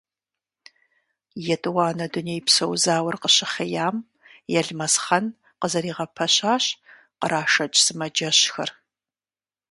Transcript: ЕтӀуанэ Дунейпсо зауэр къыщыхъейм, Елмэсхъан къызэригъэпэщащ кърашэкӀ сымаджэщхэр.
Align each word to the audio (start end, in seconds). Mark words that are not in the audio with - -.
ЕтӀуанэ 1.53 2.05
Дунейпсо 2.11 2.65
зауэр 2.83 3.15
къыщыхъейм, 3.21 3.97
Елмэсхъан 4.59 5.25
къызэригъэпэщащ 5.59 6.65
кърашэкӀ 7.19 7.77
сымаджэщхэр. 7.83 8.69